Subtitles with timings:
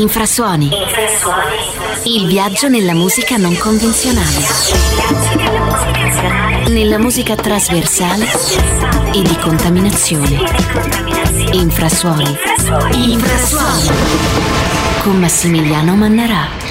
[0.00, 0.70] Infrasuoni.
[2.04, 4.46] Il viaggio nella musica non convenzionale.
[6.68, 8.26] Nella musica trasversale
[9.12, 10.40] e di contaminazione.
[11.50, 12.38] Infrasuoni.
[12.92, 13.88] Infrasuoni.
[15.02, 16.67] Con Massimiliano Mannarà.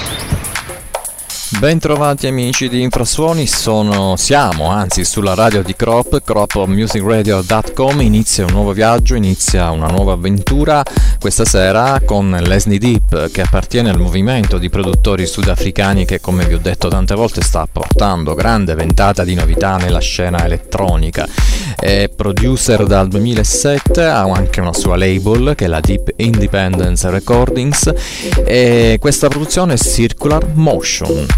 [1.56, 8.72] Bentrovati amici di Infrasuoni, sono, siamo anzi sulla radio di Crop, cropmusicradio.com, inizia un nuovo
[8.72, 10.84] viaggio, inizia una nuova avventura
[11.18, 16.54] questa sera con Leslie Deep che appartiene al movimento di produttori sudafricani che come vi
[16.54, 21.26] ho detto tante volte sta portando grande ventata di novità nella scena elettronica.
[21.74, 27.92] È producer dal 2007, ha anche una sua label che è la Deep Independence Recordings
[28.44, 31.37] e questa produzione è Circular Motion.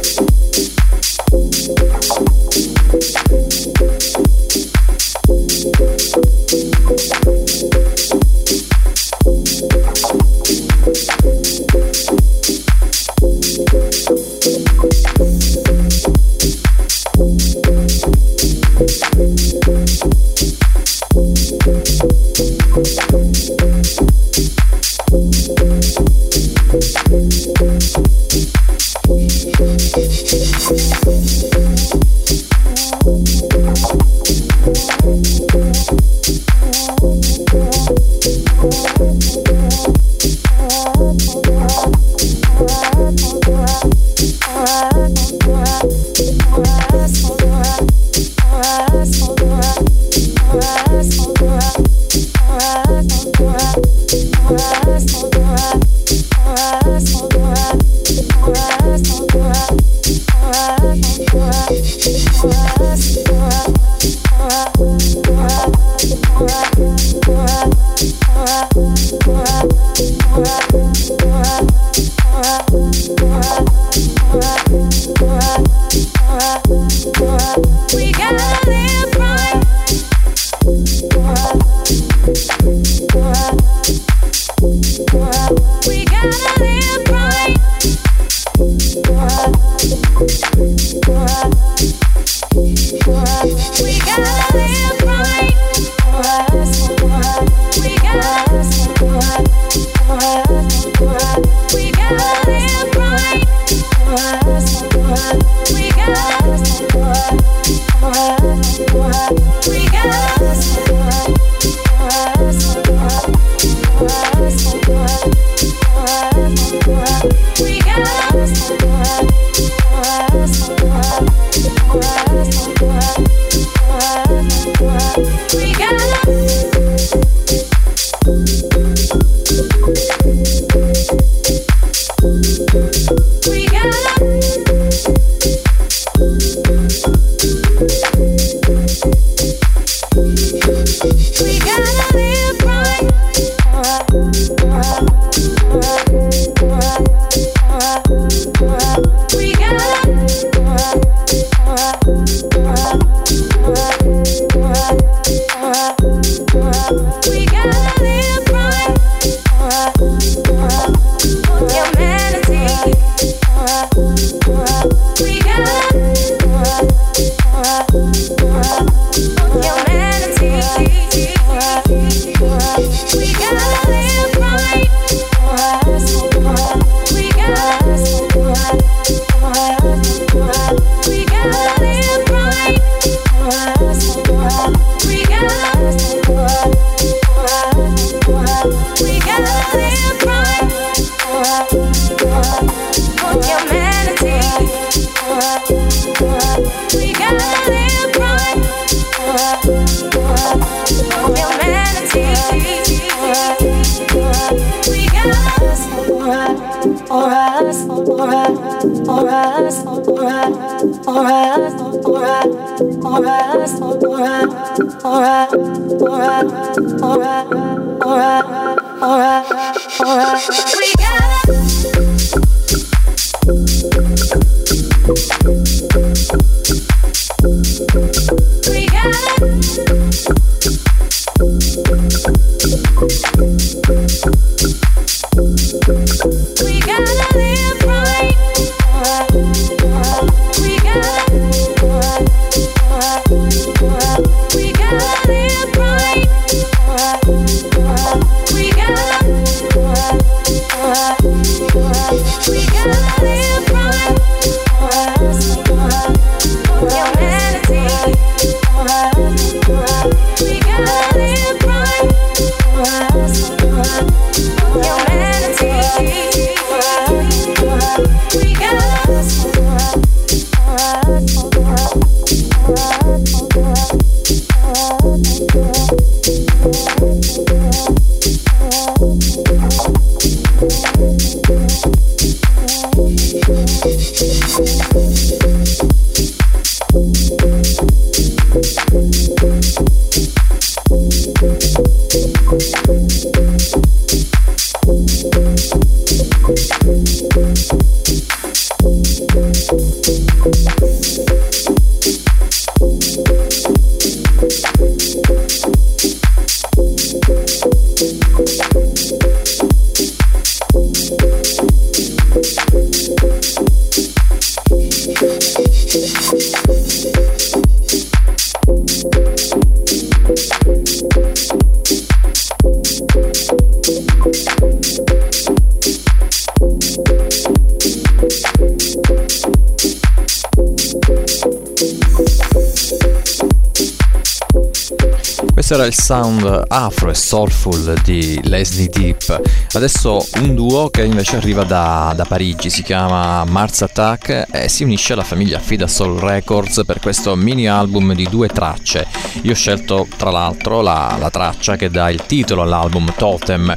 [335.81, 339.41] era il sound afro e soulful di Leslie Deep.
[339.71, 344.83] Adesso un duo che invece arriva da, da Parigi, si chiama Mars Attack e si
[344.83, 349.07] unisce alla famiglia Fida Soul Records per questo mini album di due tracce.
[349.41, 353.75] Io ho scelto tra l'altro la, la traccia che dà il titolo all'album Totem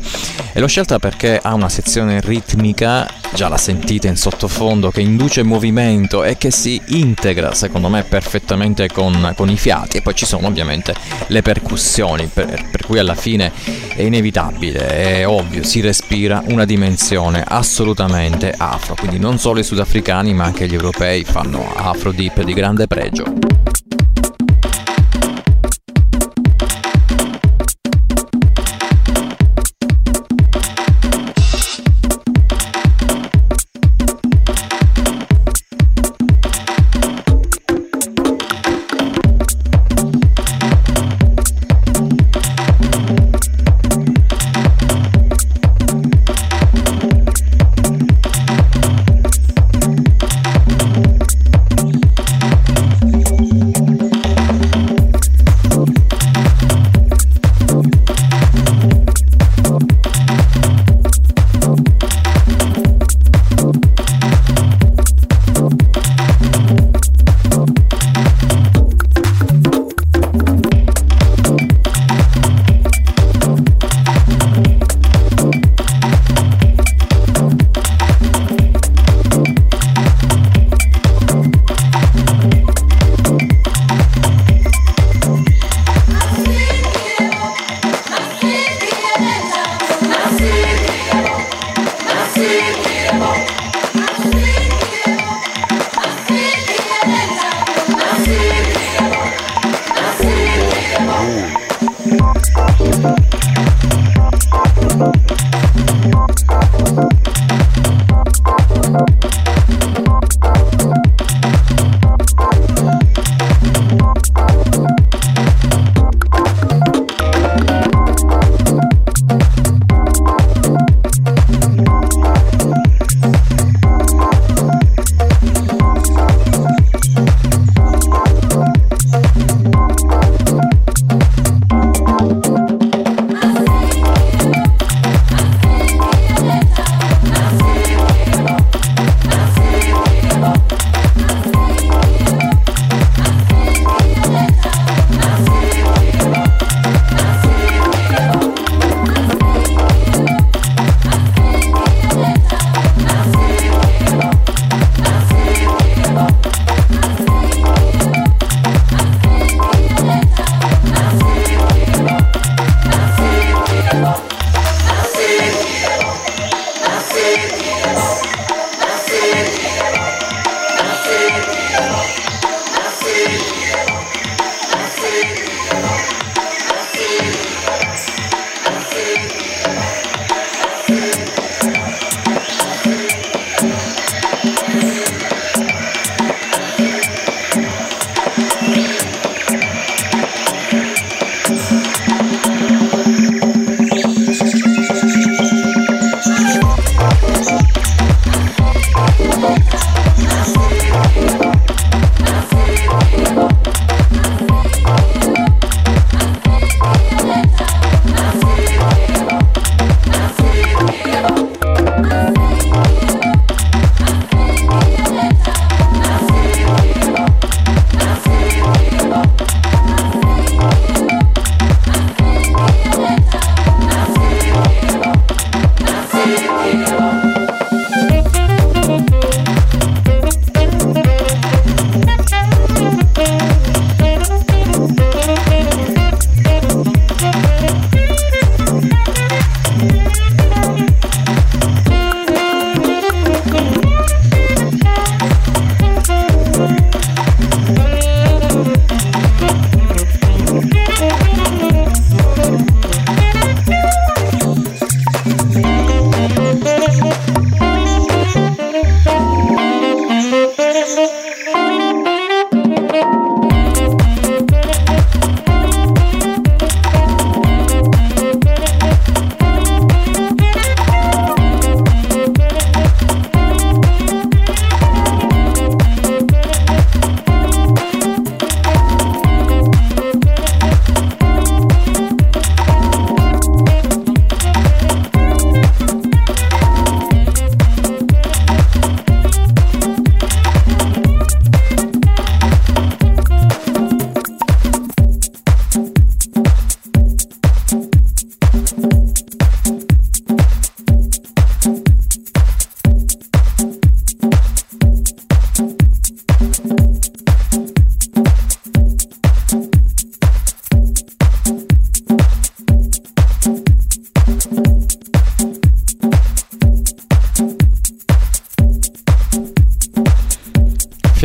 [0.52, 5.42] e l'ho scelta perché ha una sezione ritmica già la sentite in sottofondo, che induce
[5.42, 10.24] movimento e che si integra secondo me perfettamente con, con i fiati e poi ci
[10.24, 10.94] sono ovviamente
[11.28, 13.52] le percussioni per, per cui alla fine
[13.94, 20.34] è inevitabile, è ovvio, si respira una dimensione assolutamente afro, quindi non solo i sudafricani
[20.34, 23.63] ma anche gli europei fanno afro deep di grande pregio.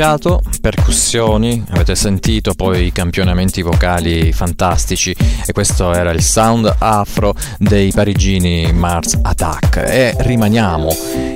[0.10, 7.92] Fiato, percussioni, avete sentito poi campionamenti vocali fantastici e questo era il sound afro dei
[7.92, 9.78] parigini Mars Attack.
[9.78, 10.90] E rimaniamo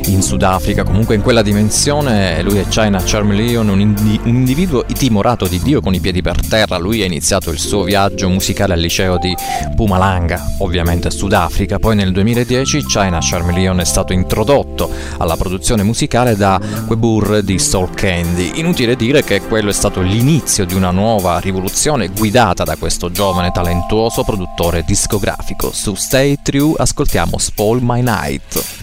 [0.06, 5.48] in Sudafrica, comunque in quella dimensione lui è China Charmeleon, un, indi- un individuo timorato
[5.48, 8.80] di Dio con i piedi per terra, lui ha iniziato il suo viaggio musicale al
[8.80, 9.36] liceo di
[9.76, 16.60] Pumalanga, ovviamente Sudafrica, poi nel 2010 China Charmeleon è stato introdotto alla produzione musicale da
[16.86, 18.54] Quebur di Soul Candy.
[18.56, 23.52] Inutile dire che quello è stato l'inizio di una nuova rivoluzione guidata da questo giovane
[23.52, 25.72] talentuoso produttore discografico.
[25.72, 28.83] Su Stay True ascoltiamo Spoil My Night.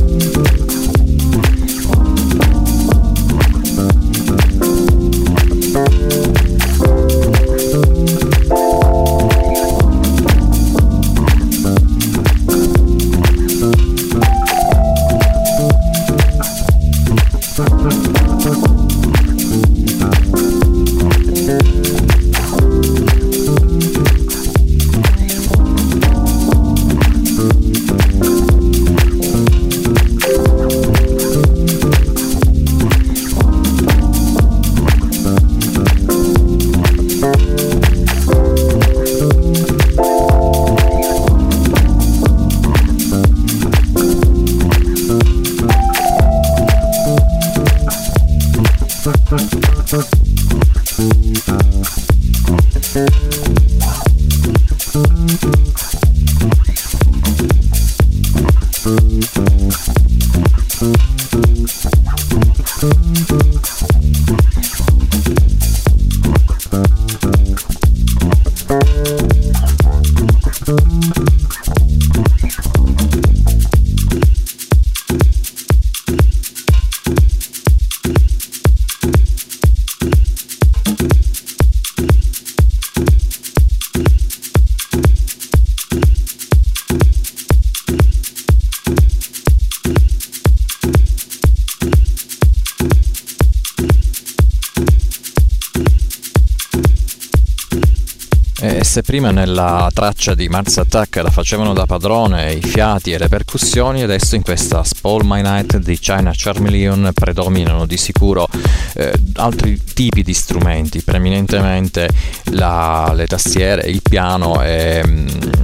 [98.91, 103.29] se prima nella traccia di Mars Attack la facevano da padrone i fiati e le
[103.29, 108.49] percussioni, adesso in questa Spall My Night di China Charmeleon predominano di sicuro
[108.95, 112.09] eh, altri tipi di strumenti, preeminentemente
[112.51, 115.01] la, le tastiere, il piano e,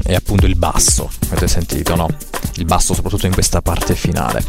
[0.04, 2.08] è appunto il basso, avete sentito, no?
[2.56, 4.42] Il basso soprattutto in questa parte finale.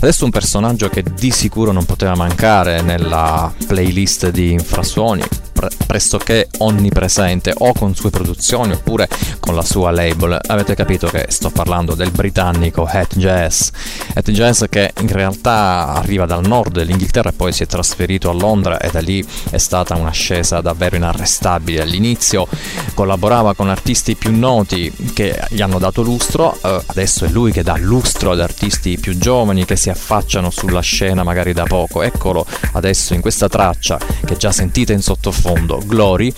[0.00, 5.22] Adesso un personaggio che di sicuro non poteva mancare nella playlist di infrasuoni,
[5.64, 9.08] pre- pressoché onnipresente o con sue produzioni oppure
[9.40, 10.38] con la sua label.
[10.46, 13.68] Avete capito che sto parlando del britannico Hat Jazz.
[14.14, 18.32] Hat Jazz che in realtà arriva dal nord dell'Inghilterra e poi si è trasferito a
[18.32, 21.82] Londra e da lì è stata un'ascesa davvero inarrestabile.
[21.82, 22.46] All'inizio
[22.94, 27.62] collaborava con artisti più noti che gli hanno dato lustro, eh, adesso è lui che
[27.62, 32.02] dà lustro ad artisti più giovani che si affacciano sulla scena magari da poco.
[32.02, 36.32] Eccolo adesso in questa traccia che già sentite in sottofondo fondo, Glory,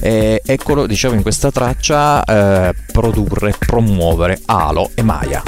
[0.00, 5.42] e eccolo, dicevo in questa traccia, eh, produrre, promuovere Alo e Maya.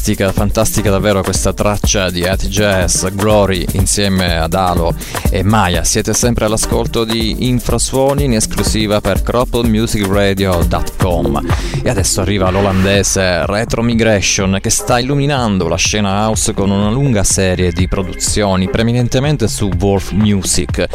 [0.00, 4.94] Fantastica, fantastica davvero questa traccia di At Jazz, Glory insieme ad Alo
[5.30, 5.84] e Maya.
[5.84, 11.46] Siete sempre all'ascolto di Infrasuoni in esclusiva per CropmusicRadio.com.
[11.82, 17.22] E adesso arriva l'olandese Retro Migration che sta illuminando la scena house con una lunga
[17.22, 20.86] serie di produzioni, preminentemente su Wolf Music.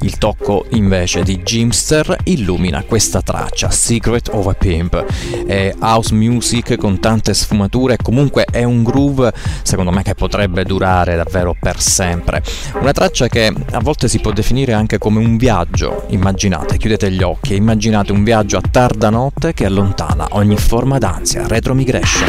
[0.00, 5.02] Il tocco invece di Jimster illumina questa traccia, Secret of a Pimp.
[5.46, 9.32] È house music con tante sfumature, comunque è un groove
[9.62, 12.42] secondo me che potrebbe durare davvero per sempre.
[12.74, 16.04] Una traccia che a volte si può definire anche come un viaggio.
[16.08, 20.98] Immaginate, chiudete gli occhi e immaginate un viaggio a tarda notte che allontana ogni forma
[20.98, 21.46] d'ansia.
[21.46, 22.28] Retro Migration.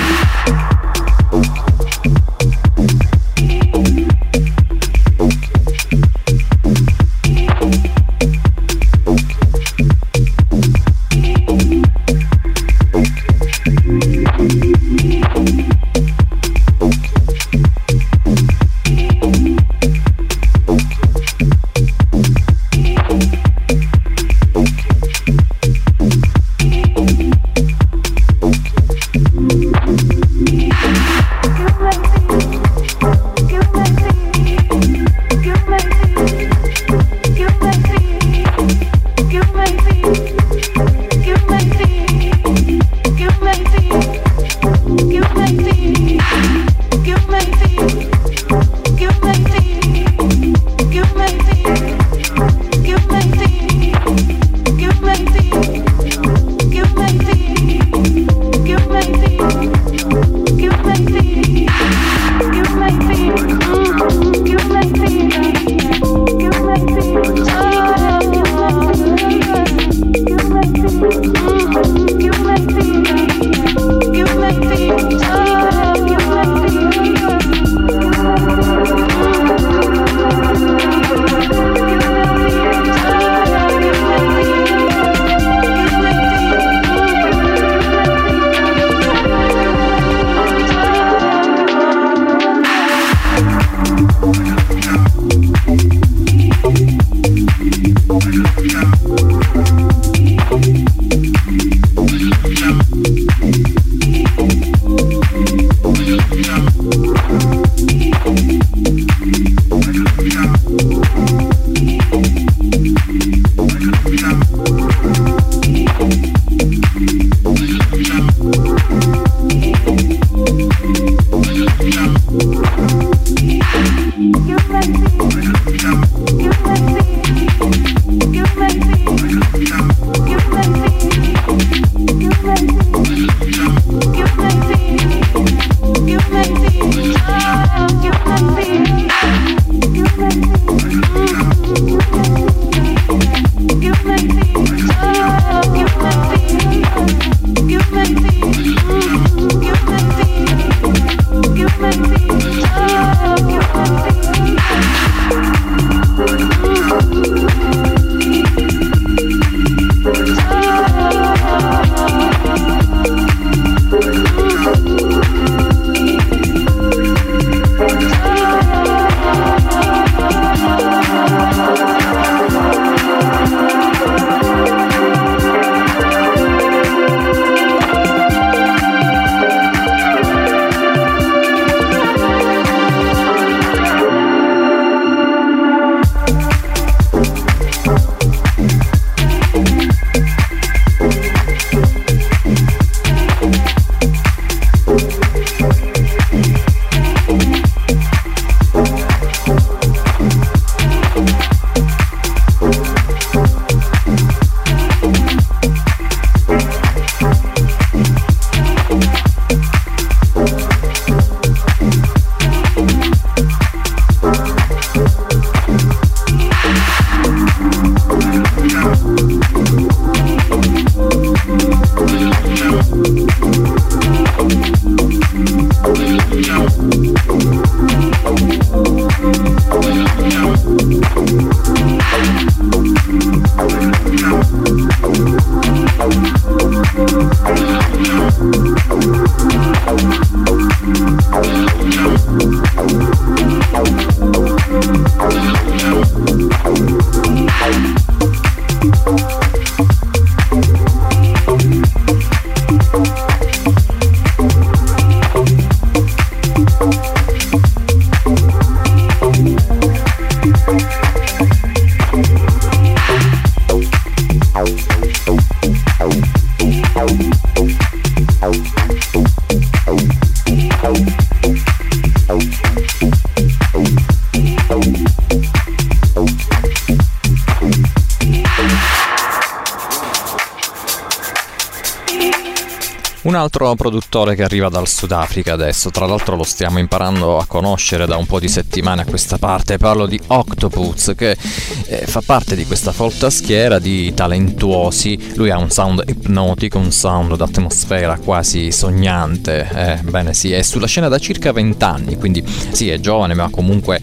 [283.23, 288.07] Un altro produttore che arriva dal Sudafrica adesso, tra l'altro lo stiamo imparando a conoscere
[288.07, 291.37] da un po' di settimane a questa parte, parlo di Octopus che
[291.85, 296.91] eh, fa parte di questa folta schiera di talentuosi, lui ha un sound ipnotico, un
[296.91, 302.43] sound d'atmosfera quasi sognante, eh, bene sì, è sulla scena da circa 20 anni, quindi
[302.71, 303.99] sì è giovane ma comunque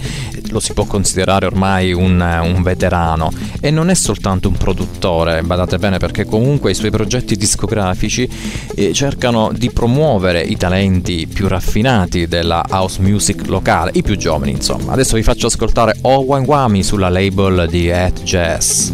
[0.51, 3.31] lo si può considerare ormai un, un, veterano.
[3.61, 8.29] E non è soltanto un produttore, badate bene perché comunque i suoi progetti discografici
[8.75, 9.17] eh, cercano
[9.53, 14.93] di promuovere i talenti più raffinati della house music locale, i più giovani insomma.
[14.93, 18.91] Adesso vi faccio ascoltare Oh Wami sulla label di At Jazz.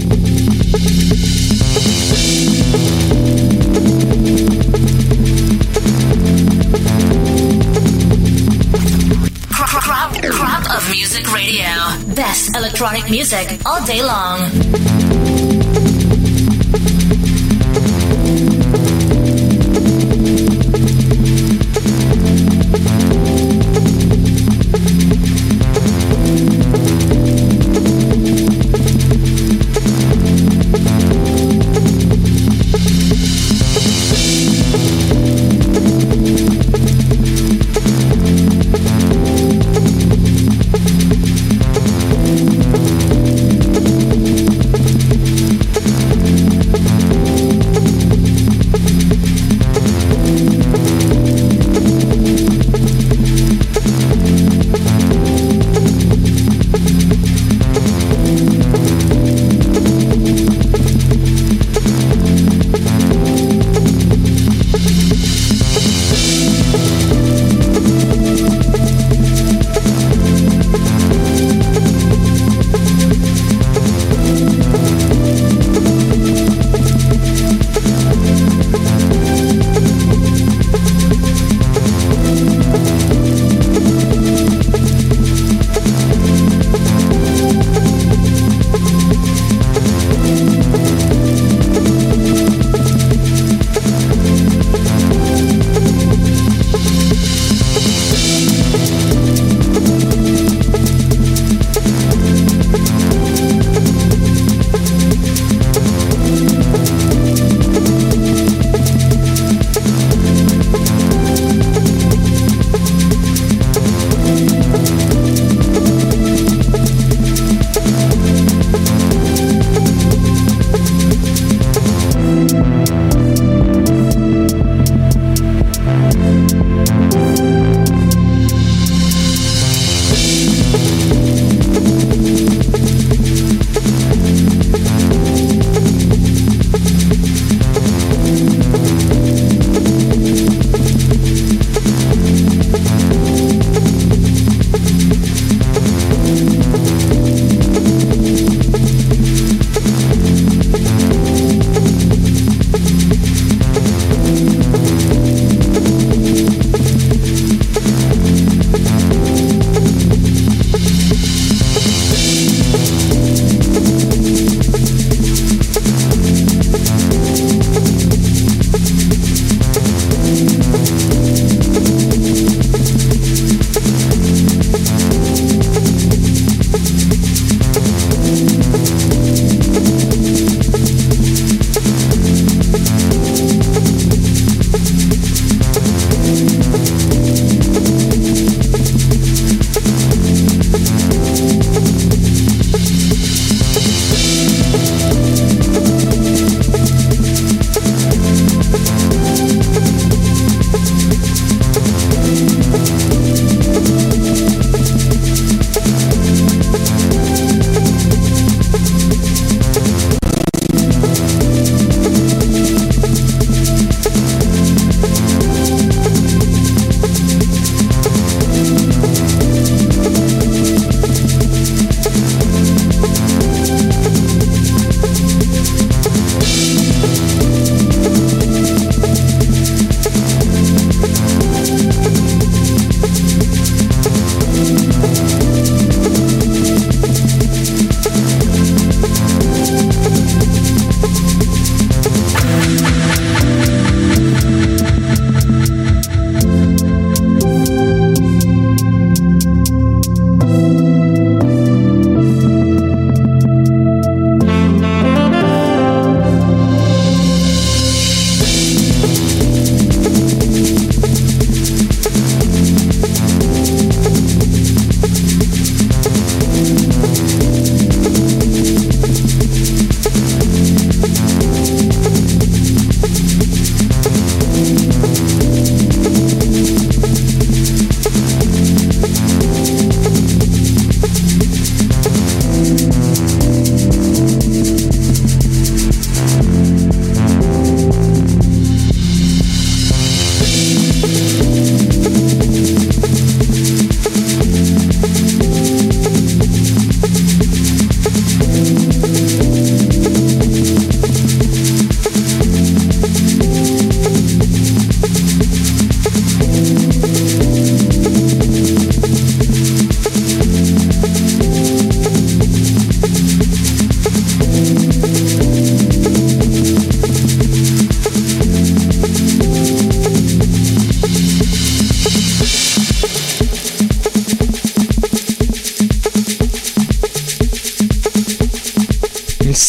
[10.89, 12.15] Music Radio.
[12.15, 15.04] Best electronic music all day long.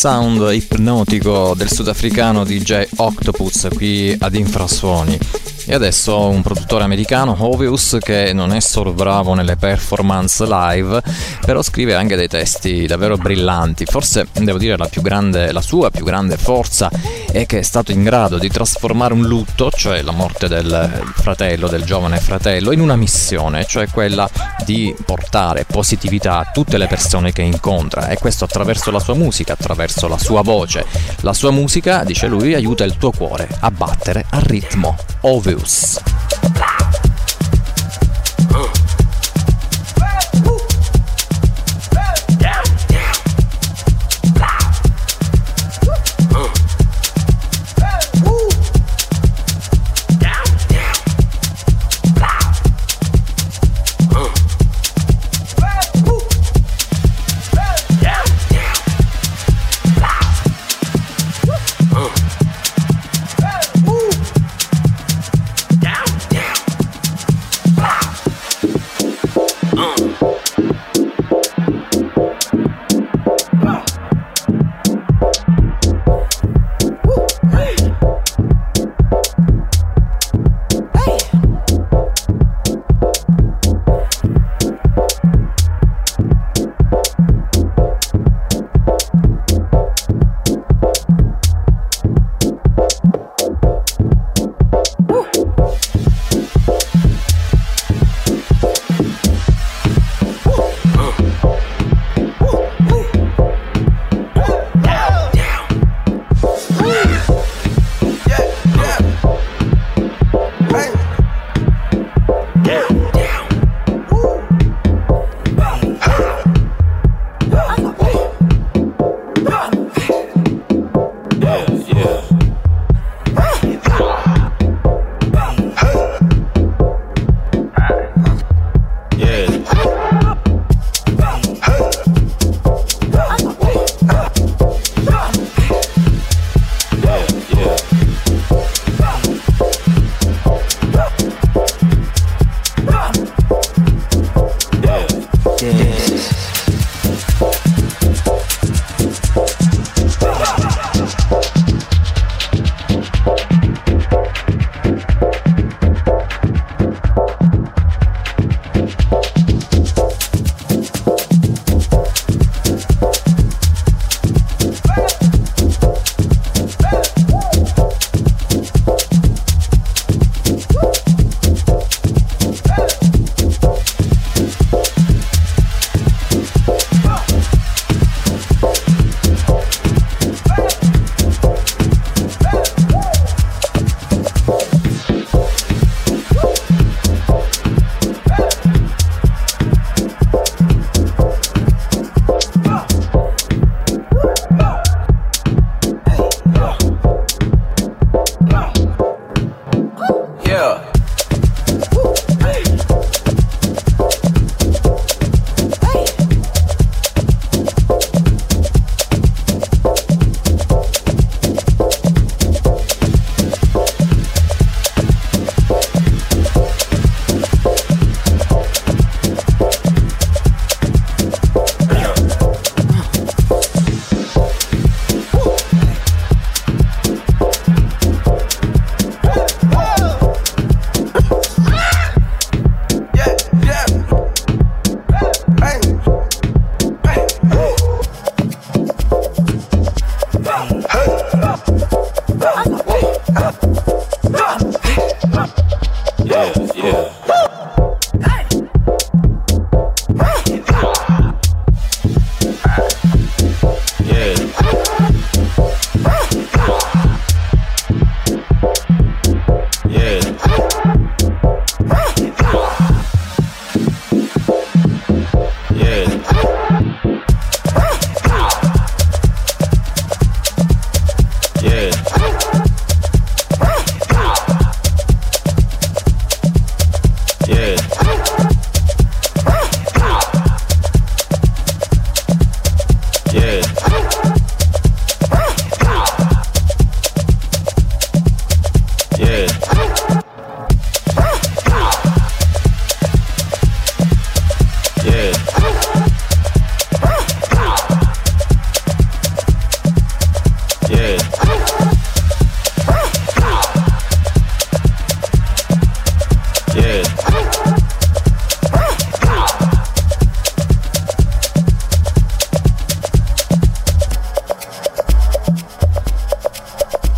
[0.05, 5.17] Sound ipnotico del sudafricano DJ Octopus qui ad Infrasuoni.
[5.65, 11.01] E adesso un produttore americano, Hovius, che non è solo bravo nelle performance live,
[11.43, 13.85] però scrive anche dei testi davvero brillanti.
[13.85, 16.91] Forse devo dire la, grande, la sua più grande forza
[17.31, 21.67] è che è stato in grado di trasformare un lutto, cioè la morte del fratello,
[21.67, 24.29] del giovane fratello, in una missione, cioè quella
[24.65, 28.09] di portare positività a tutte le persone che incontra.
[28.09, 30.85] E questo attraverso la sua musica, attraverso la sua voce.
[31.21, 34.97] La sua musica, dice lui, aiuta il tuo cuore a battere al ritmo.
[35.21, 35.59] Ovvio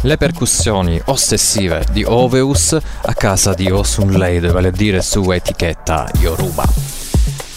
[0.08, 6.10] le percussioni ossessive di Oveus a casa di Osun Leide, vale a dire su etichetta
[6.22, 6.87] Yoruba.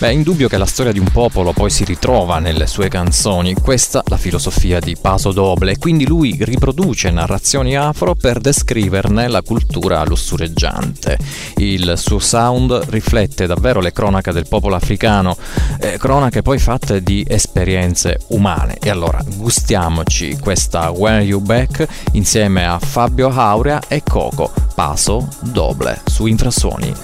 [0.01, 3.53] Beh, è indubbio che la storia di un popolo poi si ritrova nelle sue canzoni,
[3.53, 10.03] questa la filosofia di Paso Doble, quindi lui riproduce narrazioni afro per descriverne la cultura
[10.05, 11.19] lussureggiante.
[11.57, 15.37] Il suo sound riflette davvero le cronache del popolo africano,
[15.79, 18.79] eh, cronache poi fatte di esperienze umane.
[18.81, 26.01] E allora gustiamoci questa When You Back insieme a Fabio Aurea e Coco, Paso Doble,
[26.07, 26.95] su Infrasuoni.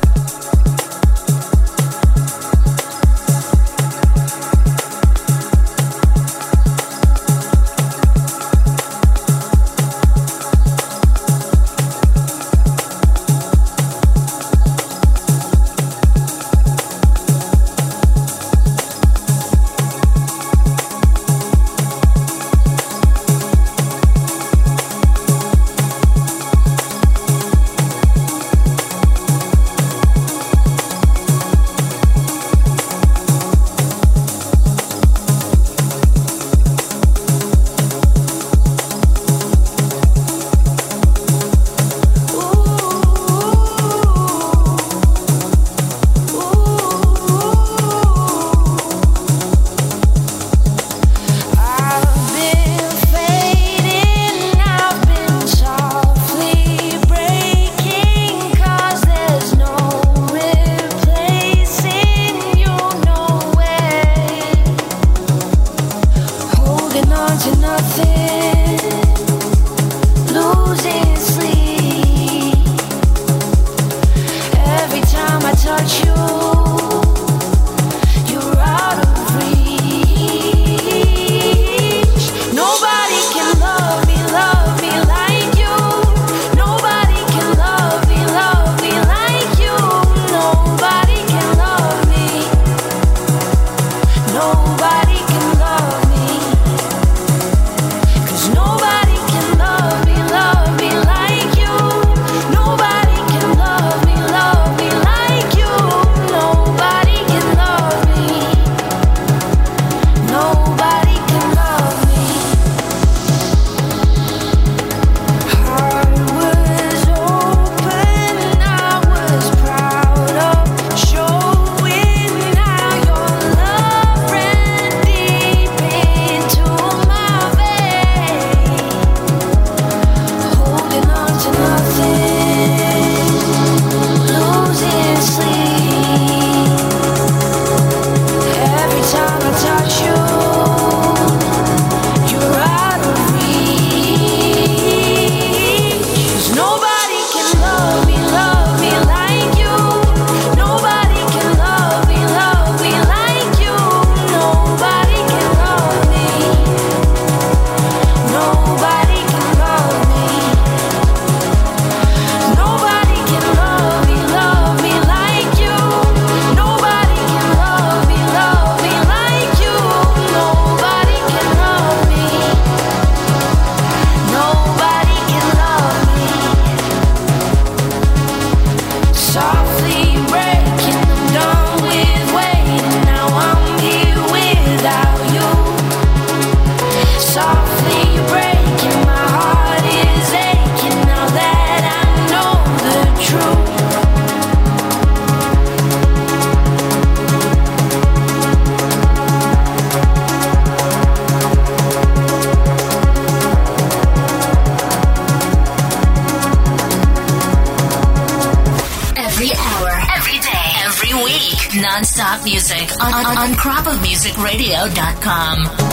[214.87, 215.86] Radio.com.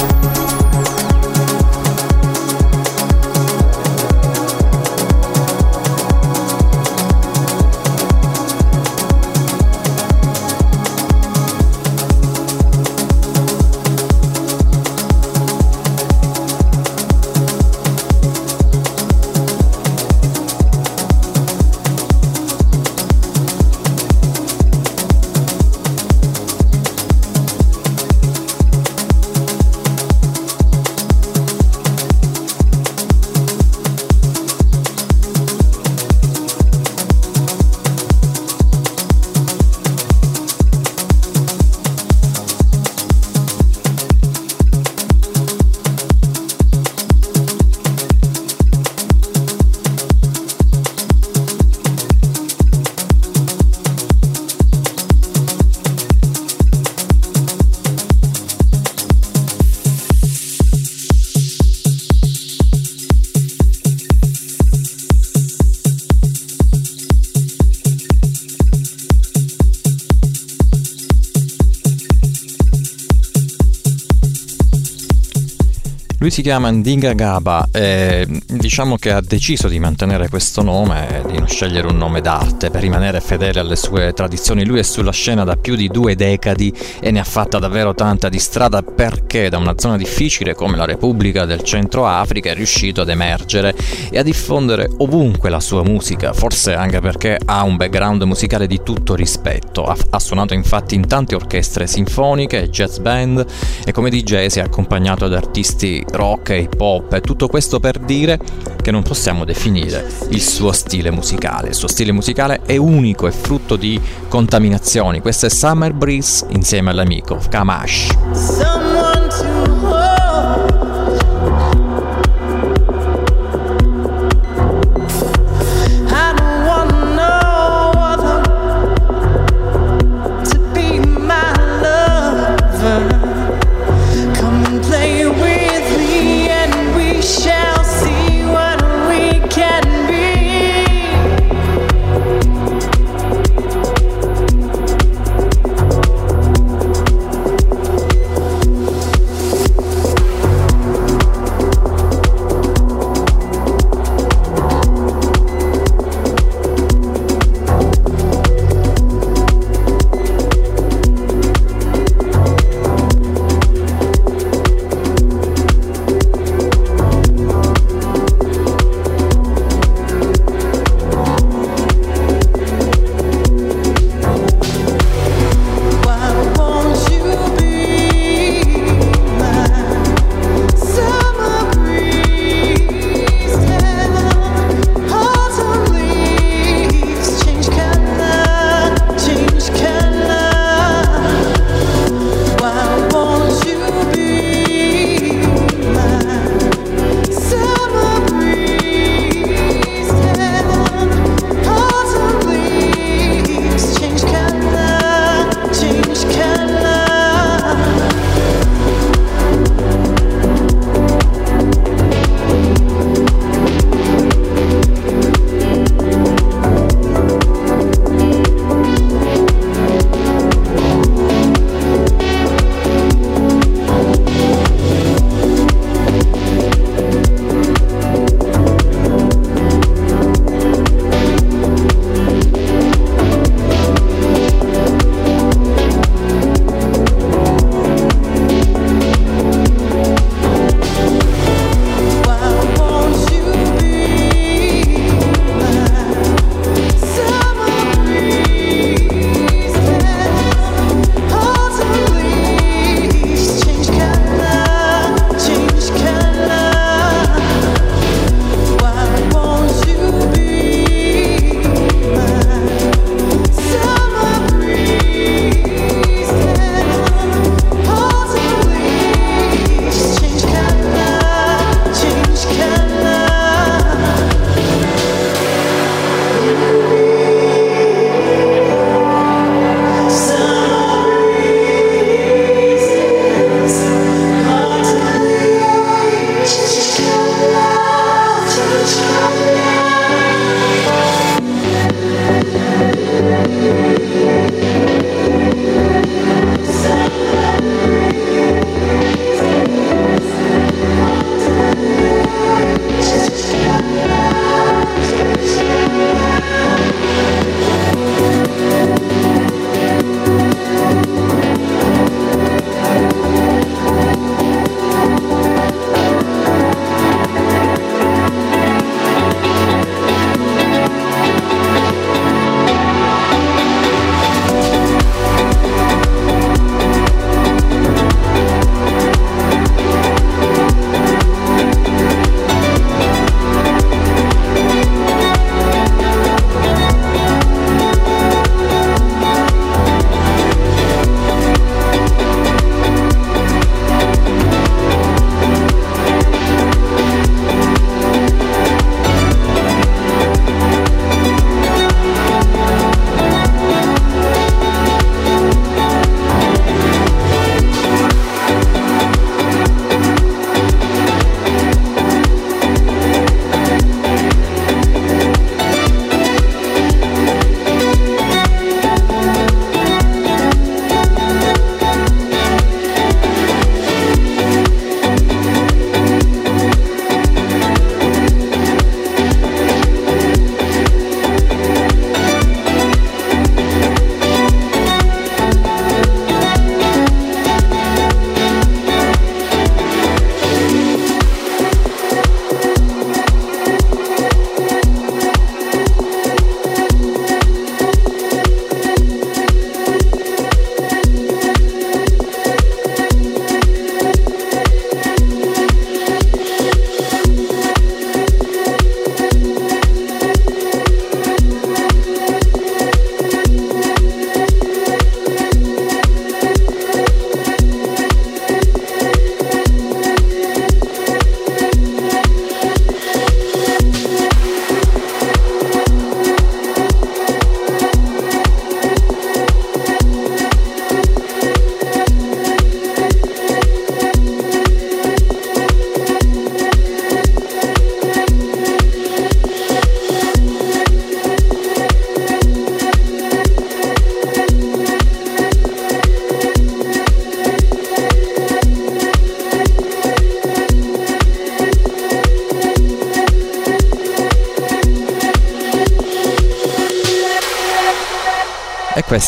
[76.23, 81.37] Lui si chiama Ndinga Gaba e diciamo che ha deciso di mantenere questo nome di
[81.37, 84.65] non scegliere un nome d'arte per rimanere fedele alle sue tradizioni.
[84.65, 88.29] Lui è sulla scena da più di due decadi e ne ha fatta davvero tanta
[88.29, 93.01] di strada perché da una zona difficile come la Repubblica del Centro Africa è riuscito
[93.01, 93.75] ad emergere
[94.09, 98.79] e a diffondere ovunque la sua musica, forse anche perché ha un background musicale di
[98.81, 99.83] tutto rispetto.
[99.83, 103.45] Ha, ha suonato infatti in tante orchestre sinfoniche, jazz band
[103.83, 107.99] e come DJ si è accompagnato ad artisti rock e hip hop tutto questo per
[107.99, 108.39] dire
[108.81, 111.69] che non possiamo definire il suo stile musicale.
[111.69, 115.21] Il suo stile musicale è unico, è frutto di contaminazioni.
[115.21, 118.92] Questo è Summer Breeze insieme all'amico Kamash.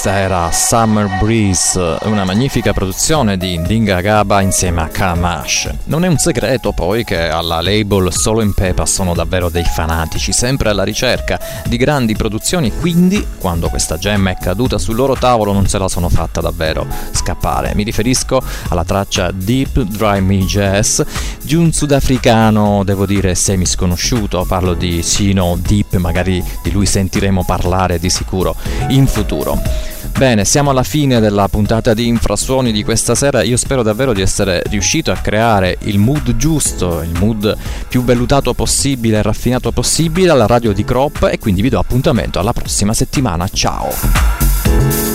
[0.05, 5.71] Questa era Summer Breeze, una magnifica produzione di Dinga Gaba insieme a Kamash.
[5.85, 10.31] Non è un segreto poi che alla label Solo in Pepa sono davvero dei fanatici,
[10.31, 15.53] sempre alla ricerca di grandi produzioni, quindi quando questa gemma è caduta sul loro tavolo
[15.53, 17.73] non se la sono fatta davvero scappare.
[17.73, 21.01] Mi riferisco alla traccia Deep Dry Me Jazz
[21.41, 27.43] di un sudafricano, devo dire, semi sconosciuto, parlo di Sino Deep, magari di lui sentiremo
[27.43, 28.55] parlare di sicuro
[28.89, 29.94] in futuro.
[30.17, 33.43] Bene, siamo alla fine della puntata di Infrasuoni di questa sera.
[33.43, 37.55] Io spero davvero di essere riuscito a creare il mood giusto, il mood
[37.89, 42.39] più vellutato possibile e raffinato possibile alla radio di Crop e quindi vi do appuntamento
[42.39, 43.45] alla prossima settimana.
[43.49, 45.14] Ciao!